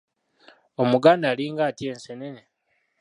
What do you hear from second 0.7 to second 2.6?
Omuganda alinga atya enseenene?